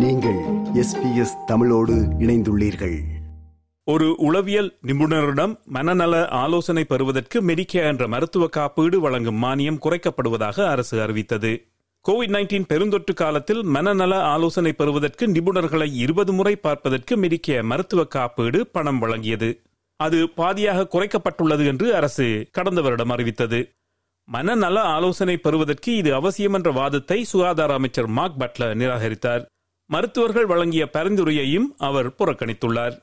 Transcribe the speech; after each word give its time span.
நீங்கள் 0.00 0.38
எஸ்பிஎஸ் 0.74 1.44
தமிழோடு 1.46 1.94
இணைந்துள்ளீர்கள். 1.94 2.98
ஒரு 3.84 4.14
உளவியல் 4.16 4.78
நிபுணரிடம் 4.82 5.58
மனநல 5.64 6.28
ஆலோசனை 6.28 6.84
பெறுவதற்கு 6.84 7.42
மெடிக்கே 7.42 7.82
என்ற 7.88 8.08
மருத்துவ 8.08 8.46
காப்பீடு 8.46 9.00
வழங்கும் 9.00 9.42
மானியம் 9.42 9.78
குறைக்கப்படுவதாக 9.82 10.66
அரசு 10.66 11.02
அறிவித்தது. 11.02 11.66
கோவிட் 12.08 12.34
நைன்டீன் 12.34 12.64
பெருந்தொற்று 12.68 13.14
காலத்தில் 13.14 13.62
மனநல 13.62 14.22
ஆலோசனை 14.22 14.72
பெறுவதற்கு 14.72 15.26
நிபுணர்களை 15.26 15.94
இருபது 15.94 16.32
முறை 16.32 16.56
பார்ப்பதற்கு 16.56 17.16
மெடிக்கே 17.16 17.62
மருத்துவ 17.62 18.04
காப்பீடு 18.04 18.66
பணம் 18.66 19.02
வழங்கியது. 19.02 19.62
அது 19.96 20.28
பாதியாக 20.36 20.88
குறைக்கப்பட்டுள்ளது 20.92 21.66
என்று 21.66 21.94
அரசு 21.94 22.48
கடந்த 22.52 22.80
வருடம் 22.80 23.10
அறிவித்தது. 23.10 23.68
மனநல 24.24 24.80
ஆலோசனை 24.80 25.36
பெறுவதற்கு 25.36 25.96
இது 25.96 26.14
அவசியம் 26.14 26.52
என்ற 26.52 26.70
வாதத்தை 26.70 27.24
சுகாதார 27.24 27.72
அமைச்சர் 27.72 28.06
மார்க் 28.06 28.40
பட்லர் 28.40 28.74
நிராகரித்தார். 28.74 29.46
மருத்துவர்கள் 29.90 30.46
வழங்கிய 30.46 30.84
பரிந்துரையையும் 30.92 31.68
அவர் 31.78 32.08
புறக்கணித்துள்ளார். 32.18 32.96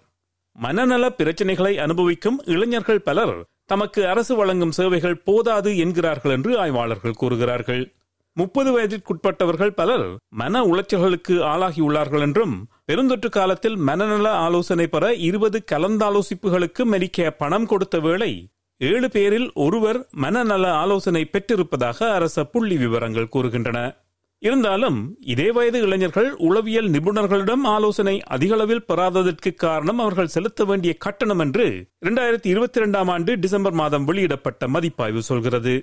மனநல 0.56 1.06
பிரச்சனைகளை 1.18 1.74
அனுபவிக்கும் 1.76 2.40
இளைஞர்கள் 2.46 3.06
பலர் 3.10 3.36
தமக்கு 3.66 4.02
அரசு 4.08 4.34
வழங்கும் 4.36 4.72
சேவைகள் 4.72 5.22
போதாது 5.28 5.72
என்கிறார்கள் 5.78 6.32
என்று 6.32 6.52
ஆய்வாளர்கள் 6.60 7.20
கூறுகிறார்கள். 7.22 7.84
முப்பது 8.38 8.70
வயதிற்குட்பட்டவர்கள் 8.74 9.74
பலர் 9.80 10.08
மன 10.30 10.62
உளைச்சல்களுக்கு 10.64 11.36
ஆளாகியுள்ளார்கள் 11.54 12.22
என்றும் 12.22 12.56
பெருந்தொற்று 12.88 13.30
காலத்தில் 13.30 13.78
மனநல 13.90 14.28
ஆலோசனை 14.46 14.88
பெற 14.88 15.06
இருபது 15.30 15.60
கலந்தாலோசிப்புகளுக்கு 15.72 16.84
மெடிக்க 16.94 17.30
பணம் 17.38 17.66
கொடுத்த 17.66 18.00
வேளை 18.00 18.32
ஏழு 18.82 19.10
பேரில் 19.10 19.48
ஒருவர் 19.54 20.00
மனநல 20.12 20.66
ஆலோசனை 20.74 21.24
பெற்றிருப்பதாக 21.32 22.10
அரச 22.12 22.44
புள்ளி 22.44 22.78
விவரங்கள் 22.78 23.34
கூறுகின்றன. 23.36 23.80
இருந்தாலும் 24.42 25.18
இதே 25.20 25.52
வயது 25.52 25.82
இளைஞர்கள் 25.82 26.36
உளவியல் 26.36 26.90
நிபுணர்களிடம் 26.90 27.64
ஆலோசனை 27.64 28.22
அதிகளவில் 28.22 28.86
பெறாததற்கு 28.86 29.54
காரணம் 29.54 30.00
அவர்கள் 30.00 30.28
செலுத்த 30.28 30.64
வேண்டிய 30.64 30.94
கட்டணம் 30.94 31.40
என்று 31.40 31.66
இரண்டாயிரத்தி 32.06 32.48
இருபத்தி 32.48 32.80
இரண்டாம் 32.80 33.08
ஆண்டு 33.08 33.40
டிசம்பர் 33.40 33.74
மாதம் 33.74 34.06
வெளியிடப்பட்ட 34.06 34.68
மதிப்பாய்வு 34.68 35.22
சொல்கிறது. 35.22 35.76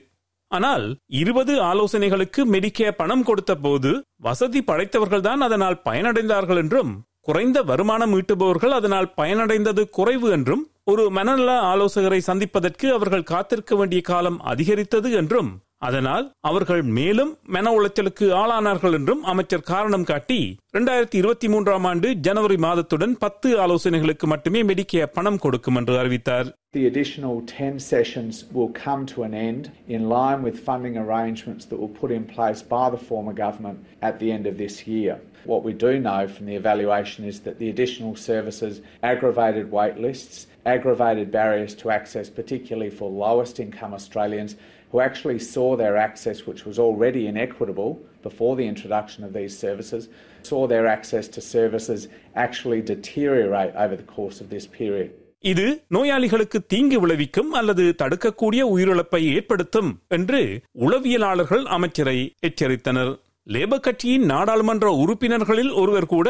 ஆனால் 0.49 0.99
இருபது 1.07 1.63
ஆலோசனைகளுக்கு 1.63 2.45
மெடிக்கே 2.45 2.91
பணம் 2.91 3.23
கொடுத்த 3.23 3.55
போது 3.55 4.05
வசதி 4.17 4.61
படைத்தவர்கள்தான் 4.61 5.43
அதனால் 5.43 5.83
பயனடைந்தார்கள் 5.85 6.57
என்றும் 6.57 6.93
குறைந்த 7.21 7.63
வருமானம் 7.63 8.15
ஈட்டுபவர்கள் 8.15 8.71
அதனால் 8.71 9.13
பயனடைந்தது 9.17 9.91
குறைவு 9.91 10.31
என்றும் 10.31 10.69
ஒரு 10.85 11.11
மனநல 11.11 11.61
ஆலோசகரை 11.61 12.19
சந்திப்பதற்கு 12.19 12.93
அவர்கள் 12.93 13.23
காத்திருக்க 13.23 13.77
வேண்டிய 13.77 14.01
காலம் 14.01 14.41
அதிகரித்தது 14.43 15.11
என்றும் 15.13 15.51
அதனால் 15.88 16.26
அவர்கள் 16.50 16.82
மேலும் 16.96 17.30
மன 17.56 17.72
உளைச்சலுக்கு 17.76 18.26
ஆளானார்கள் 18.40 18.96
என்றும் 18.98 19.22
அமைச்சர் 19.32 19.68
காரணம் 19.70 20.08
காட்டி 20.10 20.40
இரண்டாயிரத்தி 20.74 21.18
இருபத்தி 21.22 21.48
மூன்றாம் 21.48 21.86
ஆண்டு 21.92 22.08
ஜனவரி 22.28 22.58
மாதத்துடன் 22.66 23.14
பத்து 23.24 23.50
ஆலோசனைகளுக்கு 23.66 24.28
மட்டுமே 24.28 24.62
மெடிக்கே 24.70 25.06
பணம் 25.18 25.42
கொடுக்கும் 25.46 25.80
என்று 25.82 25.96
அறிவித்தார் 26.02 26.50
The 26.74 26.84
additional 26.90 27.36
10 27.60 27.80
sessions 27.92 28.34
will 28.56 28.72
come 28.84 29.04
to 29.14 29.20
an 29.28 29.36
end 29.46 29.64
in 29.96 30.02
line 30.10 30.42
with 30.48 30.58
funding 30.68 30.98
arrangements 31.04 31.64
that 31.70 31.80
were 31.84 31.94
put 32.02 32.12
in 32.18 32.26
place 32.36 32.62
by 32.76 32.86
the 32.96 33.02
former 33.08 33.34
government 33.46 33.80
at 34.10 34.16
the 34.22 34.30
end 34.36 34.46
of 34.52 34.58
this 34.64 34.76
year. 34.96 35.16
What 35.52 35.64
we 35.68 35.74
do 35.86 35.92
know 36.00 36.22
from 36.34 36.46
the 36.50 36.58
evaluation 36.62 37.22
is 37.32 37.38
that 37.46 37.58
the 37.62 37.70
additional 37.74 38.14
services 38.30 38.76
aggravated 39.12 39.66
wait 39.78 39.98
lists, 40.08 40.38
aggravated 40.76 41.30
barriers 41.32 41.74
to 41.82 41.88
access, 41.92 42.30
particularly 42.42 42.92
for 43.00 43.08
lowest 43.26 43.58
income 43.66 43.94
Australians 43.94 44.54
who 44.95 45.01
actually 45.01 45.41
saw 45.47 45.75
their 45.77 45.97
access, 45.99 46.47
which 46.47 46.65
was 46.65 46.79
already 46.79 47.27
inequitable 47.27 47.91
before 48.23 48.55
the 48.55 48.65
introduction 48.65 49.25
of 49.25 49.33
these 49.33 49.55
services, 49.59 50.03
saw 50.43 50.61
their 50.69 50.87
access 50.89 51.27
to 51.27 51.41
services 51.41 52.01
actually 52.37 52.81
deteriorate 52.85 53.75
over 53.77 53.97
the 53.97 54.09
course 54.17 54.39
of 54.41 54.49
this 54.51 54.67
period. 54.79 55.11
இது 55.45 55.65
நோயாளிகளுக்கு 55.89 56.59
தீங்கு 56.73 56.99
விளைவிக்கும் 57.01 57.51
அல்லது 57.53 57.85
தடுக்கக்கூடிய 58.03 58.63
உயிரிழப்பை 58.75 59.21
ஏற்படுத்தும் 59.35 59.91
என்று 60.09 60.41
உளவியலாளர்கள் 60.87 61.65
அமைச்சரை 61.77 62.17
எச்சரித்தனர் 62.49 63.13
லேபர் 63.47 63.85
கட்சியின் 63.87 64.27
நாடாளுமன்ற 64.27 64.89
உறுப்பினர்களில் 65.03 65.73
ஒருவர் 65.81 66.11
கூட 66.15 66.29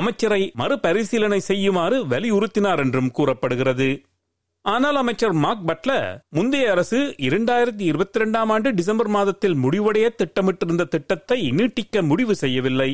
அமைச்சரை 0.00 0.42
மறுபரிசீலனை 0.60 1.40
செய்யுமாறு 1.50 1.98
வலியுறுத்தினார் 2.12 2.82
என்றும் 2.86 3.14
கூறப்படுகிறது 3.18 3.88
ஆனால் 4.72 4.96
அமைச்சர் 5.00 5.34
மார்க் 5.42 5.66
பட்லர் 5.68 6.06
முந்தைய 6.28 6.70
அரசு 6.70 7.00
இரண்டாயிரத்தி 7.26 7.84
இருபத்தி 7.90 8.18
இரண்டாம் 8.18 8.50
ஆண்டு 8.50 8.68
டிசம்பர் 8.74 9.10
மாதத்தில் 9.16 9.54
முடிவடைய 9.64 10.06
திட்டமிட்டிருந்த 10.20 10.84
திட்டத்தை 10.84 11.38
நீட்டிக்க 11.58 12.02
முடிவு 12.02 12.34
செய்யவில்லை. 12.34 12.88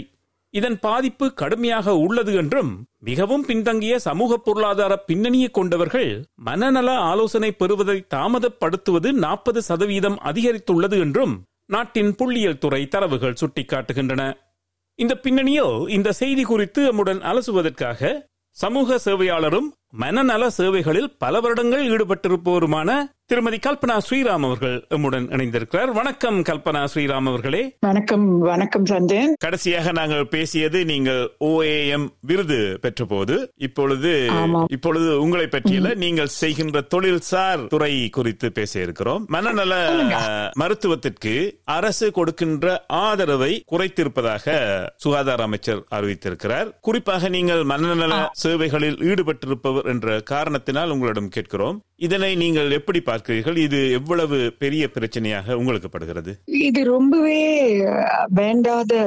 இதன் 0.54 0.76
பாதிப்பு 0.78 1.26
கடுமையாக 1.32 1.94
உள்ளது 1.96 2.32
என்றும் 2.34 2.72
மிகவும் 2.98 3.44
பின்தங்கிய 3.44 3.94
சமூக 3.98 4.36
பொருளாதார 4.36 4.92
பின்னணியை 5.08 5.48
கொண்டவர்கள் 5.50 6.10
மனநல 6.48 6.98
ஆலோசனை 7.10 7.50
பெறுவதை 7.52 7.98
தாமதப்படுத்துவது 8.14 9.12
நாற்பது 9.24 9.62
சதவீதம் 9.62 10.18
அதிகரித்துள்ளது 10.30 10.98
என்றும் 11.00 11.34
நாட்டின் 11.66 12.14
புள்ளியியல் 12.18 12.62
துறை 12.64 12.82
தரவுகள் 12.88 13.40
சுட்டிக்காட்டுகின்றன. 13.42 14.22
இந்த 14.98 15.14
பின்னணியோ 15.22 15.68
இந்த 15.88 16.12
செய்தி 16.12 16.42
குறித்து 16.42 16.82
நம்முடன் 16.82 17.22
அலசுவதற்காக 17.30 18.12
சமூக 18.56 18.98
சேவையாளரும் 19.04 19.68
மனநல 20.00 20.46
சேவைகளில் 20.46 21.10
பல 21.18 21.40
வருடங்கள் 21.40 21.88
ஈடுபட்டிருப்பவருமான 21.88 22.90
திருமதி 23.26 23.58
கல்பனா 23.64 23.94
ஸ்ரீராம் 24.06 24.44
அவர்கள் 24.46 24.86
எம்முடன் 24.94 25.26
இணைந்திருக்கிறார். 25.34 25.90
வணக்கம் 25.98 26.38
கல்பனா 26.42 26.80
ஸ்ரீராம் 26.92 27.28
அவர்களே. 27.30 27.76
வணக்கம் 27.80 28.38
வணக்கம் 28.38 28.86
சஞ்சயன் 28.86 29.32
கடைசியாக 29.44 29.92
நாங்கள் 29.92 30.28
பேசியது 30.28 30.84
நீங்கள் 30.84 31.20
ஓஏஎம் 31.48 32.06
விருது 32.20 32.78
பெற்ற 32.80 33.04
போது 33.04 33.36
இப்பொழுது. 33.56 34.12
இப்பொழுது 34.68 35.20
உங்களை 35.20 35.46
பற்றியல 35.46 35.94
நீங்கள் 35.94 36.32
செய்கின்ற 36.40 36.82
தொழில்சார் 36.94 37.66
துறை 37.66 38.08
குறித்து 38.08 38.52
பேச 38.52 38.80
இருக்கிறோம். 38.80 39.24
மனநல 39.28 39.78
மருத்துவத்திற்கு 40.62 41.34
அரசு 41.64 42.10
கொடுக்கின்ற 42.10 42.84
ஆதரவை 42.86 43.52
குறைத்திருப்பதாக 43.72 44.56
சுகாதார 44.96 45.42
அமைச்சர் 45.42 45.84
அறிவித்திருக்கிறார். 45.90 46.70
குறிப்பாக 46.80 47.28
நீங்கள் 47.28 47.64
மனநல 47.64 48.30
சேவைகளில் 48.44 49.00
ஈடுபட்டிருப்பவர் 49.12 49.81
என்ற 49.84 50.20
காரணத்தினால் 50.20 50.90
உங்களிடம் 50.90 51.28
கேட்கிறோம். 51.28 51.80
இதனை 51.96 52.34
நீங்கள் 52.34 52.70
எப்படி 52.70 53.00
பார்க்கிறீர்கள்? 53.06 53.56
இது 53.56 53.92
எவ்வளவு 53.92 54.52
பெரிய 54.58 54.88
பிரச்சனையாக 54.94 55.52
உங்களுக்கு 55.52 55.88
படுகிறது? 55.88 56.38
இது 56.44 56.84
ரொம்பவே 56.84 57.84
வேண்டாத 58.28 59.02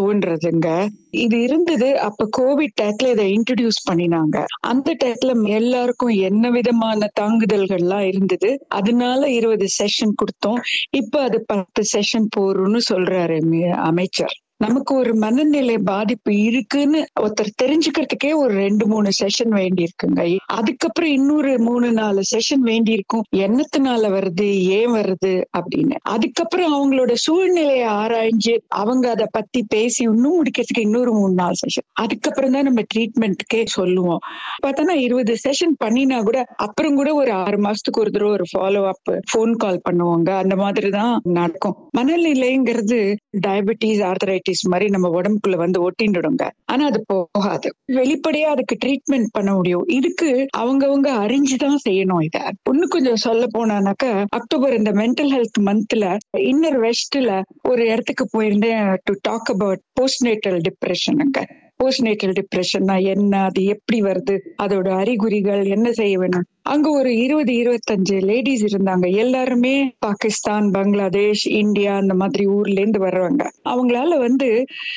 தோன்றதுங்க 0.00 0.88
இது 1.10 1.42
இருந்தது 1.42 1.98
அப்ப 1.98 2.28
கோவிட் 2.38 2.76
டயத்துல 2.80 3.10
இதை 3.10 3.26
இன்ட்ரடியூஸ் 3.32 3.80
பண்ணினாங்க. 3.90 4.44
அந்த 4.60 4.96
டயத்துல 5.04 5.48
எல்லாருக்கும் 5.48 6.08
என்ன 6.08 6.50
விதமான 6.50 7.10
தாங்குதல்கள்லாம் 7.20 8.06
இருந்தது. 8.06 8.64
அதனால 8.68 9.30
இருபது 9.30 9.66
செஷன் 9.78 10.14
கொடுத்தோம். 10.20 10.60
இப்ப 10.90 11.22
அது 11.22 11.44
பத்து 11.46 11.82
செஷன் 11.96 12.26
போறோம்னு 12.36 12.80
சொல்றாரு 12.90 13.70
அமைச்சர். 13.70 14.36
நமக்கு 14.60 14.94
ஒரு 14.94 15.14
மனநிலை 15.14 15.78
பாதிப்பு 15.78 16.42
இருக்குன்னு 16.42 17.04
ஒருத்தர் 17.20 17.50
தெரிஞ்சுக்கிறதுக்கே 17.62 18.34
ஒரு 18.34 18.54
ரெண்டு 18.54 18.86
மூணு 18.86 19.08
செஷன் 19.20 19.48
வேண்டி 19.48 19.84
இருக்குங்க 19.84 20.36
அதுக்கப்புறம் 20.46 21.10
இன்னொரு 21.10 21.58
மூணு 21.58 21.92
நாலு 21.92 22.22
செஷன் 22.30 22.60
வேண்டி 22.60 22.92
இருக்கும் 22.92 23.24
என்னத்தினால 23.36 24.08
வருது? 24.08 24.48
ஏன் 24.70 24.90
வருது? 24.90 25.42
அப்படின்னு. 25.58 25.96
அதுக்கப்புறம் 26.02 26.72
அவங்களோட 26.74 27.12
சூழ்நிலையை 27.14 27.88
ஆராய்ஞ்சு 27.88 28.58
அவங்க 28.68 29.10
அதை 29.10 29.26
பத்தி 29.30 29.64
பேசி 29.68 30.02
இன்னும் 30.02 30.42
முடிக்கிறதுக்கு 30.42 30.80
இன்னொரு 30.80 31.12
மூணு 31.12 31.34
நாலு 31.34 31.52
செஷன் 31.52 31.86
அதுக்கப்புறம் 31.92 32.52
தான் 32.52 32.62
நம்ம 32.62 32.82
ட்ரீட்மெண்ட்டுக்கே 32.94 33.64
சொல்லுவோம். 33.64 34.18
பார்த்தோன்னா 34.66 34.96
இருபது 34.96 35.36
செஷன் 35.48 35.76
பண்ணினா 35.84 36.22
கூட 36.22 36.44
அப்புறம் 36.56 36.94
கூட 36.94 37.14
ஒரு 37.14 37.32
ஆறு 37.32 37.60
மாசத்துக்கு 37.62 37.98
ஒரு 37.98 38.10
தடவை 38.10 38.32
ஒரு 38.32 38.46
ஃபாலோ 38.52 38.86
அப் 38.86 39.22
ஃபோன் 39.30 39.56
கால் 39.56 39.80
பண்ணுவாங்க. 39.90 40.30
அந்த 40.30 40.56
மாதிரி 40.56 40.90
தான் 40.90 41.20
நடக்கும். 41.22 41.76
மனநிலைங்கிறது 41.98 43.00
டயபெட்டிஸ் 43.46 44.04
ஆர்த்தரைட்டிஸ் 44.10 44.46
மாதிரி 44.68 44.90
நம்ம 44.90 45.20
உடம்புக்குள்ள 45.20 45.56
வந்து 45.56 45.90
ஒட்டிண்டுடுங்க 45.90 46.44
ஆனா 46.64 46.86
அது 46.86 47.04
போகாது. 47.06 47.68
வெளிப்படையா 47.92 48.48
அதுக்கு 48.48 48.76
ட்ரீட்மெண்ட் 48.84 49.24
பண்ண 49.32 49.54
முடியும். 49.54 49.84
இதுக்கு 49.88 50.46
அவங்கவுங்க 50.56 51.10
அறிஞ்சுதான் 51.24 51.78
செய்யணும் 51.88 52.22
இத. 52.22 52.38
இன்னும் 52.70 52.88
கொஞ்சம் 52.88 53.16
சொல்ல 53.16 53.46
போனானாக்க 53.58 54.06
அக்டோபர் 54.28 54.74
இந்த 54.74 54.92
மென்டல் 54.92 55.32
ஹெல்த் 55.32 55.60
மந்த்ல 55.60 56.04
இன்னர் 56.48 56.78
வெஸ்ட்ல 56.80 57.30
ஒரு 57.62 57.86
இடத்துக்கு 57.86 58.26
போயிருந்தேன் 58.32 58.94
to 59.04 59.14
talk 59.20 59.50
about 59.50 59.80
post 59.92 60.26
natal 60.26 60.60
டிப்ரெஷனுங்க 60.60 61.40
post 61.76 62.02
natal 62.02 62.32
டிப்ரெஷன்னா 62.32 63.04
என்ன 63.04 63.42
அது 63.42 63.64
எப்படி 63.64 64.02
வருது 64.02 64.34
அதோட 64.62 64.88
அறிகுறிகள் 64.92 65.64
என்ன 65.66 65.92
செய்ய 65.92 66.18
வேணும்? 66.18 66.46
அங்க 66.68 66.90
ஒரு 66.90 67.16
இருபது 67.16 67.52
இருபத்தஞ்சு 67.52 68.16
லேடிஸ் 68.20 68.64
இருந்தாங்க. 68.64 69.12
எல்லாருமே 69.14 69.74
பாகிஸ்தான் 69.98 70.70
பங்களாதேஷ் 70.70 71.46
இந்தியா 71.46 71.96
அந்த 71.96 72.14
மாதிரி 72.14 72.46
ஊர்ல 72.46 72.80
இருந்து 72.80 73.06
வர்றவங்க. 73.06 73.44
அவங்களால 73.68 74.18
வந்து 74.18 74.48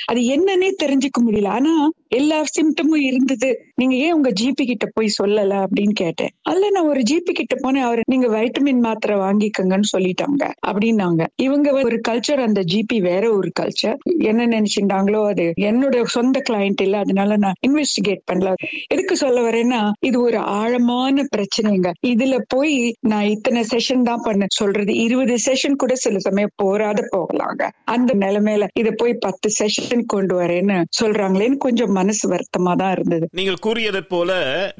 அது 0.06 0.22
என்னன்னே 0.36 0.70
தெரிஞ்சுக்க 0.84 1.20
முடியல. 1.26 1.48
ஆனா 1.48 1.74
எல்லா 2.10 2.44
சிம்டமும் 2.56 3.04
இருந்தது. 3.04 3.50
நீங்க 3.76 3.96
ஏன் 3.96 4.14
உங்க 4.14 4.30
ஜிபி 4.42 4.66
கிட்ட 4.66 4.86
போய் 4.94 5.16
சொல்லல 5.24 5.66
அப்படின்னு 5.66 5.94
கேட்டேன். 5.94 6.32
அல்ல 6.42 6.70
நான் 6.70 6.88
ஒரு 6.88 7.02
ஜிபி 7.12 7.32
கிட்ட 7.32 7.56
போனேன். 7.56 7.88
அவர் 7.90 8.02
நீங்க 8.06 8.28
வைட்டமின் 8.28 8.80
மாத்திரை 8.80 9.18
வாங்கிக்கங்கன்னு 9.18 9.90
சொல்லிட்டாங்க. 9.98 10.44
அப்படின்னாங்க. 10.68 11.26
இவங்க 11.36 11.72
ஒரு 11.84 12.02
கல்ச்சர் 12.08 12.42
அந்த 12.42 12.64
ஜிபி 12.74 13.02
வேற 13.02 13.24
ஒரு 13.34 13.52
கல்ச்சர் 13.60 13.98
என்ன 14.24 14.48
நினைச்சிருந்தாங்களோ 14.48 15.26
அது 15.28 15.54
என்னோட 15.62 16.04
சொந்த 16.04 16.42
கிளையண்ட் 16.50 16.82
இல்ல. 16.82 16.98
அதனால 16.98 17.38
நான் 17.38 17.60
இன்வெஸ்டிகேட் 17.68 18.28
பண்ணல. 18.32 18.52
எதுக்கு 18.88 19.16
சொல்ல 19.18 19.50
வரேன்னா 19.50 19.82
இது 20.00 20.22
ஒரு 20.22 20.38
ஆழமான 20.38 21.26
பிரச்சனை. 21.30 21.60
பிரச்சனைங்க 21.62 21.92
இதுல 22.12 22.36
போய் 22.48 22.76
நான் 23.12 23.30
இத்தனை 23.34 23.62
செஷன் 23.72 24.08
தான் 24.10 24.24
பண்ண 24.24 24.46
சொல்றது 24.60 24.92
இருபது 25.06 25.36
செஷன் 25.46 25.80
கூட 25.84 25.94
சில 25.96 26.20
சமயம் 26.20 26.56
போராத 26.56 27.00
போகலாங்க. 27.16 27.62
அந்த 27.94 28.12
நிலைமையில 28.24 28.68
இத 28.82 28.90
போய் 28.92 29.14
பத்து 29.26 29.48
செஷன் 29.60 30.04
கொண்டு 30.14 30.34
வரேன்னு 30.42 30.78
சொல்றாங்களேன்னு 31.02 31.58
கொஞ்சம் 31.58 31.96
மனசு 32.00 32.26
வருத்தமா 32.34 32.74
தான் 32.82 32.92
இருந்தது. 32.92 33.26
நீங்கள் 33.32 33.62
கூறியதை 33.66 34.02
போல 34.14 34.32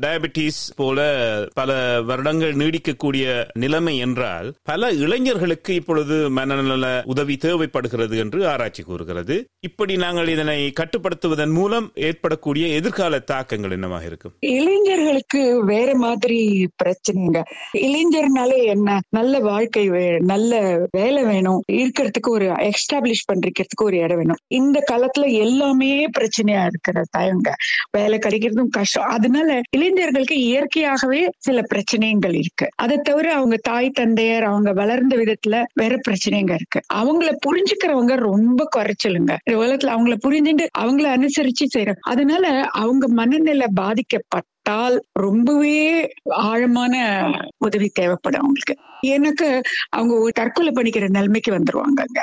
டயபிட்டிஸ் 0.06 0.62
போல 0.76 1.00
பல 1.54 1.72
வருடங்கள் 2.10 2.54
நீடிக்கக்கூடிய 2.54 3.26
நிலைமை 3.64 3.96
என்றால் 3.98 4.50
பல 4.64 4.92
இளைஞர்களுக்கு 5.04 5.72
இப்பொழுது 5.74 6.18
மனநல 6.30 6.88
உதவி 7.06 7.38
தேவைப்படுகிறது 7.38 8.16
என்று 8.18 8.40
ஆராய்ச்சி 8.48 8.84
கூறுகிறது. 8.84 9.38
இப்படி 9.70 9.94
நாங்கள் 10.06 10.34
இதனை 10.36 10.60
கட்டுப்படுத்துவதன் 10.80 11.56
மூலம் 11.60 11.88
ஏற்படக்கூடிய 12.10 12.66
எதிர்கால 12.80 13.20
தாக்கங்கள் 13.32 13.76
என்னவாக 13.78 14.06
இருக்கும்? 14.06 14.36
இளைஞர்களுக்கு 14.58 15.42
வேற 15.66 15.90
மாதிரி 16.06 16.40
பிரச்சனைங்க. 16.84 17.42
இளைஞர்னாலே 17.78 18.64
என்ன? 18.66 19.00
நல்ல 19.10 19.40
வாழ்க்கை 19.40 19.86
நல்ல 20.20 20.80
வேலை 20.92 21.24
வேணும். 21.24 21.62
இருக்கிறதுக்கு 21.72 22.30
ஒரு 22.30 22.46
எஸ்டாப்ளிஷ் 22.46 23.26
பண்றதுக்கு 23.32 23.84
ஒரு 23.84 23.98
இடம் 23.98 24.18
வேணும். 24.18 24.42
இந்த 24.48 24.84
காலத்துல 24.92 25.32
எல்லாமே 25.32 26.08
பிரச்சனையா 26.20 26.66
இருக்கிற 26.66 27.02
டைம்ங்க 27.18 27.52
வேலை 27.92 28.18
கிடைக்கிறதும் 28.18 28.68
கஷ்டம். 28.70 29.04
அதனால 29.04 29.60
இளைஞர்களுக்கு 29.72 30.36
இயற்கையாகவே 30.40 31.30
சில 31.38 31.62
பிரச்சனைகள் 31.62 32.34
இருக்கு. 32.34 32.68
அதை 32.76 32.98
தவிர 33.04 33.34
அவங்க 33.34 33.58
தாய் 33.62 33.92
தந்தையர் 34.00 34.44
அவங்க 34.44 34.72
வளர்ந்த 34.72 35.16
விதத்துல 35.16 35.64
வேற 35.74 36.00
பிரச்சனைங்க 36.10 36.54
இருக்கு. 36.54 36.80
அவங்கள 36.94 37.30
புரிஞ்சுக்கிறவங்க 37.46 38.16
ரொம்ப 38.16 38.68
குறைச்சலுங்க. 38.76 39.36
இந்த 39.44 39.60
உலகத்துல 39.60 39.92
அவங்கள 39.96 40.16
புரிஞ்சுட்டு 40.28 40.66
அவங்கள 40.80 41.08
அனுசரிச்சு 41.16 41.66
செய்யறாங்க 41.78 42.02
அதனால 42.02 42.46
அவங்க 42.62 43.08
மனநிலை 43.08 43.68
பாதிக்கப்பட்ட 43.74 44.50
பாதிக்கப்பட்டால் 44.70 44.98
ரொம்பவே 45.20 45.80
ஆழமான 46.30 46.96
உதவி 47.58 47.90
தேவைப்படும் 47.94 48.42
அவங்களுக்கு. 48.42 48.76
எனக்கு 49.08 49.62
அவங்க 49.90 50.14
ஒரு 50.20 50.32
தற்கொலை 50.32 50.72
பண்ணிக்கிற 50.74 51.10
நிலைமைக்கு 51.10 51.52
வந்துருவாங்கங்க. 51.52 52.22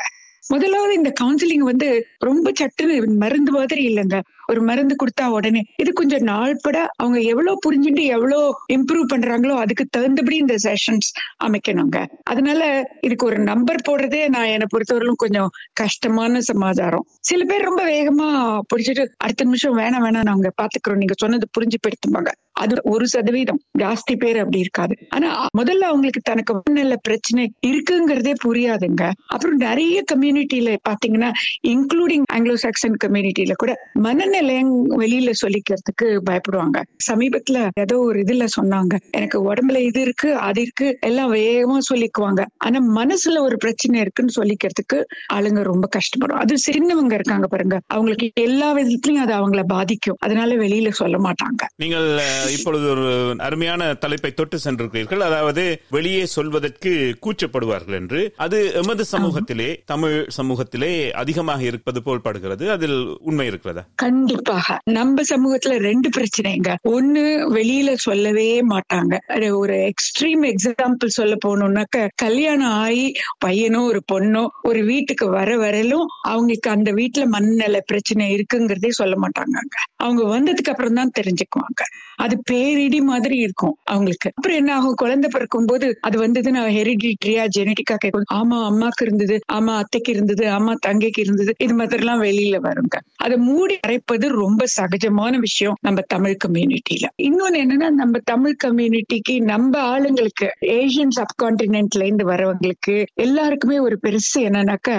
முதலாவது 0.50 0.94
இந்த 0.94 1.11
கவுன்சிலிங் 1.20 1.64
வந்து 1.70 1.88
ரொம்ப 2.19 2.52
சட்டுன்னு 2.61 3.17
மருந்து 3.17 3.52
மாதிரி 3.52 3.81
இல்லைங்க. 3.88 4.20
ஒரு 4.46 4.61
மருந்து 4.62 4.94
கொடுத்தா 4.96 5.26
உடனே 5.26 5.62
இது 5.76 5.93
கொஞ்சம் 5.93 6.23
நாள்பட 6.23 6.76
அவங்க 6.96 7.19
எவ்வளவு 7.20 7.58
புரிஞ்சுட்டு 7.67 8.05
எவ்வளவு 8.06 8.44
இம்ப்ரூவ் 8.73 9.11
பண்றாங்களோ 9.14 9.55
அதுக்கு 9.56 9.84
தகுந்தபடி 9.91 10.37
இந்த 10.37 10.55
செஷன்ஸ் 10.62 11.11
அமைக்கணுங்க. 11.44 11.99
அதனால 12.28 12.62
இதுக்கு 13.00 13.26
ஒரு 13.26 13.38
நம்பர் 13.42 13.84
போடுறதே 13.88 14.20
நான் 14.28 14.52
என்னை 14.54 14.66
பொறுத்தவரையிலும் 14.72 15.22
கொஞ்சம் 15.25 15.50
கஷ்டமான 15.72 16.40
சமாச்சாரம். 16.40 17.06
சில 17.20 17.44
பேர் 17.44 17.69
ரொம்ப 17.70 17.82
வேகமா 17.88 18.28
பிடிச்சிட்டு 18.70 19.04
அடுத்த 19.19 19.44
நிமிஷம் 19.44 19.78
வேணாம் 19.78 20.04
வேணாம் 20.06 20.28
நாங்க 20.30 20.50
பாத்துக்கிறோம். 20.60 21.00
நீங்க 21.02 21.16
சொன்னது 21.19 21.48
புரிஞ்சு 21.56 21.78
பெடுத்துப்பாங்க 21.86 22.32
அது 22.58 22.75
ஒரு 22.84 23.08
சதவீதம். 23.08 23.60
ஜாஸ்தி 23.78 24.14
பேர் 24.19 24.38
அப்படி 24.38 24.58
இருக்காது. 24.58 24.94
ஆனா 25.08 25.28
முதல்ல 25.58 25.88
அவங்களுக்கு 25.90 26.20
தனக்கு 26.20 26.55
நல்ல 26.70 26.96
பிரச்சனை 26.96 27.52
இருக்குங்கிறதே 27.66 28.32
புரியாதுங்க. 28.44 29.05
அப்புறம் 29.26 29.56
நிறைய 29.56 30.05
கம்யூனிட்டியில 30.12 30.76
பாத்தீங்கன்னா 30.88 31.31
இன்க்ளூடிங் 31.69 32.25
ஆங்கிலோ 32.32 32.55
சாக்சன் 32.55 32.96
கம்யூனிட்டியில 33.05 33.52
கூட 33.56 33.72
மனநிலையம் 34.02 34.72
வெளியில 34.99 35.31
சொல்லிக்கிறதுக்கு 35.43 36.08
பயப்படுவாங்க. 36.31 36.78
சமீபத்துல 37.10 37.69
ஏதோ 37.81 37.99
ஒரு 37.99 38.20
இதுல 38.20 38.46
சொன்னாங்க. 38.60 38.94
எனக்கு 39.10 39.55
உடம்புல 39.55 39.78
இது 39.78 40.00
இருக்கு 40.00 40.37
அது 40.37 40.60
இருக்கு 40.62 40.99
எல்லாம் 41.00 41.32
வேகமா 41.34 41.78
சொல்லிக்குவாங்க. 41.90 42.44
ஆனா 42.58 42.81
மனசுல 42.94 43.40
ஒரு 43.40 43.56
பிரச்சனை 43.56 44.00
இருக்குன்னு 44.00 44.37
சொல்லிக்கிறதுக்கு 44.37 45.00
ஆளுங்க 45.32 45.62
ரொம்ப 45.62 45.88
கஷ்டப்படும் 45.96 46.40
அது 46.40 46.55
சின்னவங்க 46.66 47.12
இருக்காங்க 47.12 47.46
பாருங்க. 47.46 47.78
அவங்களுக்கு 47.87 48.32
எல்லா 48.40 48.75
விதத்துலயும் 48.76 49.25
அது 49.26 49.32
அவங்கள 49.32 49.62
பாதிக்கும். 49.66 50.16
அதனால 50.20 50.55
வெளியில 50.55 50.88
சொல்ல 50.90 51.16
மாட்டாங்க. 51.19 51.62
நீங்கள் 51.76 52.08
இப்பொழுது 52.50 52.88
ஒரு 52.88 53.34
அருமையான 53.38 53.94
தலைப்பை 53.94 54.30
தொட்டு 54.30 54.58
சென்றிருக்கிறீர்கள். 54.64 55.18
அதாவது 55.18 55.82
வெளியே 55.90 56.26
சொல்வதற்கு 56.26 57.16
கூச்சப்படுவார்கள் 57.22 57.92
என்று. 57.92 58.34
அது 58.36 58.72
எமது 58.74 59.04
சமூகத்திலே 59.12 59.76
தமிழ் 59.84 60.28
சமூகத்திலே 60.36 61.10
அதிகமாக 61.10 61.62
இருப்பது 61.62 62.02
போல் 62.02 62.20
படுகிறது. 62.20 62.70
அதில் 62.70 63.18
உண்மை 63.20 63.46
இருக்கிறதா? 63.46 63.84
கண்டிப்பாக. 63.94 64.78
நம்ம 64.84 65.22
சமூகத்துல 65.22 65.78
ரெண்டு 65.78 66.08
பிரச்சனைங்க. 66.08 66.74
ஒண்ணு 66.84 67.24
வெளியில 67.54 67.94
சொல்லவே 67.94 68.66
மாட்டாங்க. 68.66 69.16
ஒரு 69.50 69.74
எக்ஸ்ட்ரீம் 69.74 70.54
எக்ஸாம்பிள் 70.54 71.06
சொல்ல 71.06 71.36
போனோம்னாக்க 71.46 72.08
கல்யாணம் 72.14 72.70
ஆகி 72.70 73.12
பையனோ 73.44 73.80
ஒரு 73.84 74.02
பொண்ணோ 74.12 74.46
ஒரு 74.62 74.84
வீட்டுக்கு 74.84 75.28
வர 75.28 75.56
வரலும் 75.56 76.04
அவங்களுக்கு 76.22 76.70
அந்த 76.70 76.92
வீட்டுல 76.92 77.26
மண்ணில 77.32 77.78
பிரச்சனை 77.78 78.34
இருக்குங்கிறதே 78.34 78.88
சொல்ல 78.88 79.16
மாட்டாங்க 79.16 79.58
அவங்க 79.96 80.22
வந்ததுக்கு 80.34 80.70
அப்புறம் 80.70 80.94
தான் 80.94 81.10
தெரிஞ்சுக்குவாங்க. 81.18 81.82
அது 82.16 82.38
பேரிடி 82.46 83.00
மாதிரி 83.02 83.37
இருக்கும் 83.37 83.76
அவங்களுக்கு. 83.85 84.29
அப்புறம் 84.37 84.56
என்ன 84.56 84.75
ஆகும்? 84.75 84.94
குழந்தை 84.94 85.31
பிறக்கும் 85.32 85.64
போது 85.64 85.99
அது 86.00 86.17
வந்ததுன்னா 86.25 86.62
ஹெரிடிட்ரியா 86.76 87.44
ஜெனட்டிக்கா 87.56 87.96
கேட்கும். 87.96 88.29
ஆமா 88.32 88.58
அம்மாக்கு 88.64 89.02
இருந்தது 89.02 89.37
ஆமா 89.52 89.75
அத்தைக்கு 89.76 90.12
இருந்தது 90.12 90.44
ஆமா 90.50 90.75
தங்கைக்கு 90.87 91.20
இருந்தது 91.20 91.55
இது 91.58 91.75
மாதிரி 91.75 92.02
எல்லாம் 92.02 92.23
வெளியில 92.23 92.56
வருங்க. 92.61 92.96
அதை 93.17 93.37
மூடி 93.38 93.79
அரைப்பது 93.87 94.29
ரொம்ப 94.38 94.64
சகஜமான 94.76 95.37
விஷயம் 95.38 95.76
நம்ம 95.81 96.00
தமிழ் 96.06 96.37
கம்யூனிட்டியில 96.44 97.06
இன்னொன்னு 97.23 97.58
என்னன்னா 97.58 97.90
நம்ம 97.93 98.19
தமிழ் 98.25 98.56
கம்யூனிட்டிக்கு 98.64 99.41
நம்ம 99.44 99.81
ஆளுங்களுக்கு 99.88 100.46
ஏசியன் 100.76 101.14
சப்கான்டினென்ட்ல 101.19 102.05
இருந்து 102.05 102.25
வரவங்களுக்கு 102.25 102.94
எல்லாருக்குமே 103.23 103.79
ஒரு 103.79 103.99
பெருசு 104.02 104.38
என்னன்னாக்க 104.41 104.91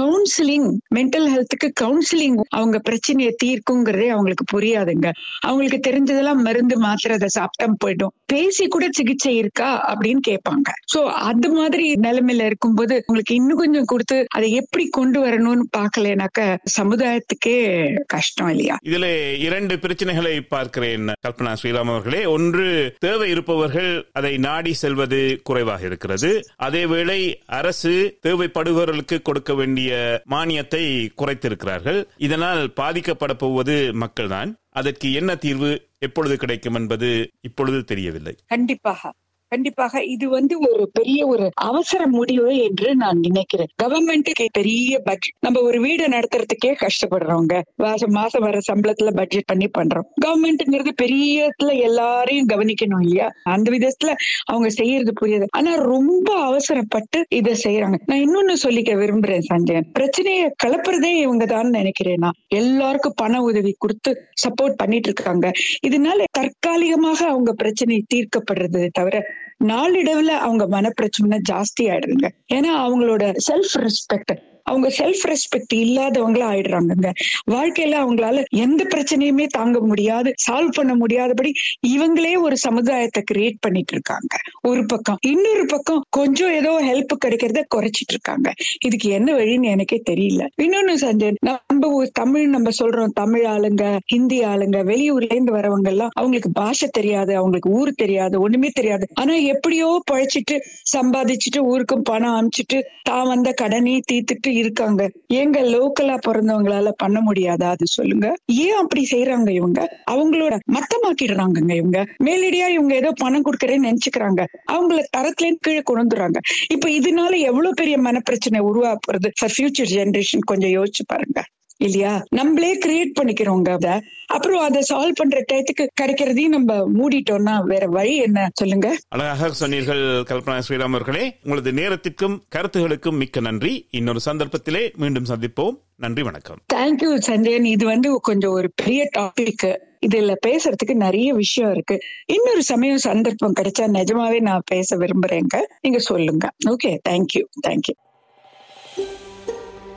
கவுன்சிலிங் 0.00 0.68
மென்டல் 0.94 1.28
ஹெல்த்துக்கு 1.28 1.70
கவுன்சிலிங் 1.80 2.38
அவங்க 2.50 2.78
பிரச்சனையை 2.78 3.32
தீர்க்குங்கிறதே 3.44 4.08
அவங்களுக்கு 4.08 4.44
புரியாதுங்க. 4.54 5.08
அவங்களுக்கு 5.40 5.78
தெரிஞ்சதெல்லாம் 5.88 6.42
மருந்து 6.42 6.75
மாத்திரை 6.76 7.16
அதை 7.16 7.28
சாப்பிட்டா 7.28 7.74
போயிடும். 7.84 8.22
பேசி 8.26 8.68
கூட 8.68 8.88
சிகிச்சை 8.90 9.36
இருக்கா? 9.36 9.96
அப்படின்னு 9.96 10.18
கேட்பாங்க. 10.28 10.70
சோ 10.94 11.04
அது 11.04 11.52
மாதிரி 11.52 11.92
நிலைமையில 11.92 12.46
இருக்கும்போது 12.46 13.02
உங்களுக்கு 13.06 13.34
இன்னும் 13.34 13.56
கொஞ்சம் 13.56 13.84
கொடுத்து 13.84 14.26
அதை 14.28 14.50
எப்படி 14.52 14.88
கொண்டு 14.88 15.24
வரணும்னு 15.26 15.62
பாக்கலனாக்க 15.76 16.56
சமுதாயத்துக்கே 16.80 17.92
கஷ்டம் 18.06 18.48
இல்லையா? 18.48 18.76
இதுல 18.84 19.38
இரண்டு 19.38 19.76
பிரச்சனைகளை 19.76 20.40
பார்க்கிறேன் 20.48 21.06
கல்பனா 21.06 21.56
ஸ்ரீராம் 21.62 21.90
அவர்களே. 21.92 22.24
ஒன்று 22.24 22.94
தேவை 22.98 23.30
இருப்பவர்கள் 23.30 24.08
அதை 24.12 24.36
நாடி 24.36 24.72
செல்வது 24.72 25.40
குறைவாக 25.42 25.86
இருக்கிறது. 25.86 26.40
அதேவேளை 26.62 27.34
அரசு 27.46 28.18
தேவைப்படுபவர்களுக்கு 28.26 29.22
கொடுக்க 29.22 29.54
வேண்டிய 29.54 30.22
மானியத்தை 30.30 31.08
குறைத்திருக்கிறார்கள். 31.14 32.06
இதனால் 32.16 32.72
பாதிக்கப்பட 32.76 33.32
போவது 33.38 33.92
மக்கள்தான். 34.00 34.54
அதற்கு 34.70 35.12
என்ன 35.12 35.34
தீர்வு? 35.34 35.82
எப்பொழுது 36.06 36.36
கிடைக்கும் 36.36 36.74
என்பது 36.74 37.08
இப்பொழுது 37.40 37.80
தெரியவில்லை. 37.84 38.34
கண்டிப்பாக. 38.46 39.12
கண்டிப்பாக 39.48 40.04
இது 40.04 40.28
வந்து 40.28 40.58
ஒரு 40.58 40.90
பெரிய 40.92 41.26
ஒரு 41.26 41.50
அவசர 41.54 42.06
முடிவு 42.06 42.58
என்று 42.58 42.96
நான் 42.96 43.18
நினைக்கிறேன். 43.18 43.68
கவர்மெண்ட்டுக்கு 43.82 44.46
பெரிய 44.52 44.98
பட்ஜெட் 44.98 45.36
நம்ம 45.40 45.60
ஒரு 45.60 45.80
வீடு 45.80 46.08
நடத்துறதுக்கே 46.08 46.72
கஷ்டப்படுறவங்க. 46.82 47.60
மாசம் 47.76 48.10
மாசம் 48.10 48.42
வர 48.42 48.58
சம்பளத்துல 48.72 49.10
பட்ஜெட் 49.14 49.44
பண்ணி 49.44 49.68
பண்றோம். 49.78 50.06
கவர்மெண்ட்ங்கிறது 50.24 50.92
பெரியத்துல 51.02 51.80
எல்லாரையும் 51.80 52.48
கவனிக்கணும் 52.48 53.02
இல்லையா? 53.02 53.28
அந்த 53.42 53.70
விதத்துல 53.70 54.12
அவங்க 54.44 54.68
செய்யறது 54.70 55.12
புரியுது. 55.20 55.46
ஆனா 55.50 55.74
ரொம்ப 55.74 56.28
அவசரப்பட்டு 56.40 57.24
இதை 57.28 57.54
செய்யறாங்க. 57.64 57.98
நான் 58.06 58.24
இன்னொன்னு 58.26 58.56
சொல்லிக்க 58.62 58.92
விரும்புறேன் 58.96 59.46
சஞ்சயன் 59.46 59.90
பிரச்சனையை 59.92 60.52
கலப்புறதே 60.64 61.12
இவங்க 61.20 61.46
தான் 61.46 61.68
நினைக்கிறேன் 61.68 62.18
நான். 62.18 62.38
எல்லாருக்கும் 62.48 63.16
பண 63.16 63.42
உதவி 63.42 63.74
கொடுத்து 63.78 64.10
சப்போர்ட் 64.46 64.76
பண்ணிட்டு 64.76 65.10
இருக்காங்க. 65.10 65.50
இதனால 65.86 66.24
தற்காலிகமாக 66.30 67.26
அவங்க 67.26 67.52
பிரச்சனை 67.52 68.04
தீர்க்கப்படுறது 68.14 68.88
தவிர 68.92 69.34
நாளடைவுல 69.64 70.34
அவங்க 70.46 70.80
மனப்பிரச்சனை 70.80 71.38
ஜாஸ்தி 71.50 71.82
ஆயிடுதுங்க. 71.82 72.28
ஏன்னா 72.52 72.72
அவங்களோட 72.86 73.36
செல்ஃப் 73.48 73.74
ரெஸ்பெக்ட் 73.76 74.32
அவங்க 74.66 74.88
செல்ஃப் 74.98 75.24
ரெஸ்பெக்ட் 75.30 75.74
இல்லாதவங்களா 75.76 76.46
ஆயிடுறாங்கங்க 76.52 77.10
வாழ்க்கையில 77.50 77.94
அவங்களால 78.02 78.42
எந்த 78.64 78.82
பிரச்சனையுமே 78.94 79.46
தாங்க 79.48 79.80
முடியாது 79.80 80.32
சால்வ் 80.46 80.76
பண்ண 80.76 80.94
முடியாதபடி 80.94 81.50
இவங்களே 81.88 82.32
ஒரு 82.38 82.56
சமுதாயத்தை 82.56 83.22
கிரியேட் 83.30 83.58
பண்ணிட்டு 83.60 83.92
இருக்காங்க 83.92 84.34
ஒரு 84.62 84.82
பக்கம். 84.86 85.18
இன்னொரு 85.22 85.64
பக்கம் 85.66 86.02
கொஞ்சம் 86.10 86.52
ஏதோ 86.52 86.72
ஹெல்ப் 86.80 87.14
கிடைக்கிறத 87.24 87.60
குறைச்சிட்டு 87.74 88.14
இருக்காங்க 88.14 88.48
இதுக்கு 88.80 89.08
என்ன 89.08 89.28
வழின்னு 89.32 89.68
எனக்கே 89.74 89.98
தெரியல. 90.10 90.42
இன்னொன்னு 90.64 90.94
சஞ்சய் 91.04 91.34
நம்ம 91.44 91.90
ஒரு 91.90 92.08
தமிழ் 92.12 92.46
நம்ம 92.46 92.68
சொல்றோம் 92.78 93.14
தமிழ் 93.14 93.46
ஆளுங்க 93.46 93.84
ஹிந்தி 94.06 94.38
ஆளுங்க 94.44 94.78
வெளியூர்ல 94.84 95.30
இருந்து 95.30 95.52
வரவங்க 95.52 95.88
எல்லாம் 95.88 96.12
அவங்களுக்கு 96.14 96.50
பாஷை 96.52 96.88
தெரியாது 96.88 97.32
அவங்களுக்கு 97.36 97.70
ஊர் 97.70 97.92
தெரியாது 97.94 98.34
ஒண்ணுமே 98.40 98.70
தெரியாது. 98.74 99.06
ஆனா 99.14 99.34
எப்படியோ 99.54 99.88
பழைச்சிட்டு 100.12 100.56
சம்பாதிச்சுட்டு 100.94 101.62
ஊருக்கும் 101.72 102.02
பணம் 102.02 102.36
அமிச்சிட்டு 102.38 102.78
தான் 103.02 103.28
வந்த 103.28 103.48
கடனே 103.52 103.96
தீர்த்துட்டு 104.12 104.50
இருக்காங்க. 104.56 105.10
எங்க 105.26 105.60
லோக்கலா 105.60 106.18
பிறந்தவங்களால 106.26 106.88
பண்ண 106.96 107.20
முடியாதா 107.20 107.68
அது 107.68 107.86
சொல்லுங்க. 107.86 108.34
ஏன் 108.46 108.76
அப்படி 108.76 109.08
செய்யறாங்க 109.10 109.48
இவங்க? 109.50 110.02
அவங்களோட 110.10 110.58
மத்தமாக்கிடுறாங்கங்க 110.72 111.74
இவங்க. 111.74 112.04
மேலடியா 112.24 112.68
இவங்க 112.68 112.94
ஏதோ 112.94 113.12
பணம் 113.16 113.44
கொடுக்கறேன்னு 113.44 113.90
நினைச்சுக்கிறாங்க. 113.90 114.44
அவங்கள 114.72 115.04
தரத்துல 115.16 115.44
இருந்து 115.44 115.58
கீழே 115.60 115.80
கொண்டு 115.80 116.02
வந்துடுறாங்க. 116.02 116.38
இப்ப 116.70 116.88
இதனால 116.88 117.38
எவ்வளவு 117.38 117.74
பெரிய 117.74 117.98
மனப்பிரச்சனை 117.98 118.58
உருவாக 118.58 118.98
போறது? 119.06 119.30
ஃபியூச்சர் 119.46 119.92
ஜெனரேஷன் 119.92 120.38
கொஞ்சம் 120.38 120.70
யோசிச்சு 120.70 121.04
பாருங்க. 121.06 121.44
இல்லையா? 121.76 122.22
நம்மளே 122.28 122.78
கிரியேட் 122.78 123.20
பண்ணிக்கிறோங்க 123.20 123.72
அத. 123.72 124.02
அப்புறம் 124.26 124.60
அதை 124.60 124.84
சால்வ் 124.92 125.14
பண்ற 125.14 125.44
டயத்துக்கு 125.52 125.86
கிடைக்கிறதையும் 126.00 126.48
நம்ம 126.48 126.90
மூடிட்டோம்னா 126.90 127.64
வேற 127.64 127.86
வழி 127.86 128.16
என்ன? 128.16 128.48
சொல்லுங்க. 128.52 128.96
அழகாக 129.08 129.52
சொன்னீர்கள் 129.52 129.98
கல்பனா 129.98 130.60
ஸ்ரீராம் 130.68 130.92
அவர்களே. 130.92 131.36
உங்களது 131.44 131.72
நேரத்திற்கும் 131.72 132.42
கருத்துகளுக்கும் 132.56 133.16
மிக்க 133.16 133.40
நன்றி. 133.40 133.86
இன்னொரு 133.90 134.20
சந்தர்ப்பத்திலே 134.24 134.96
மீண்டும் 134.96 135.24
சந்திப்போம். 135.24 135.76
நன்றி 135.96 136.22
வணக்கம். 136.22 136.56
தேங்க்யூ 136.74 137.18
சஞ்சயன் 137.18 137.64
இது 137.64 137.86
வந்து 137.86 138.20
கொஞ்சம் 138.20 138.50
ஒரு 138.50 138.72
பெரிய 138.74 139.08
டாபிக் 139.18 139.76
இதுல 140.06 140.34
பேசுறதுக்கு 140.46 140.94
நிறைய 140.94 141.34
விஷயம் 141.34 141.72
இருக்கு. 141.72 141.98
இன்னொரு 142.26 142.62
சமயம் 142.62 142.98
சந்தர்ப்பம் 142.98 143.52
கிடைச்சா 143.60 143.82
நிஜமாவே 143.82 144.40
நான் 144.40 144.62
பேச 144.66 144.96
விரும்புறேங்க. 144.96 145.56
நீங்க 145.80 145.98
சொல்லுங்க. 145.98 146.50
Okay 146.68 146.98
thank you 147.08 147.44
thank you 147.66 147.94